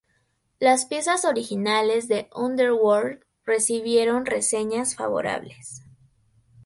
[0.59, 5.83] Las piezas originales de Underworld recibieron reseñas favorables.